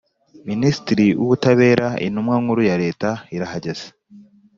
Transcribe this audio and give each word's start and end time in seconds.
Ministri 0.49 1.05
w 1.19 1.21
Ubutabera 1.25 1.87
Intumwa 2.05 2.35
Nkuru 2.41 2.61
ya 2.69 2.75
Leta 2.83 3.09
irahageze 3.35 3.85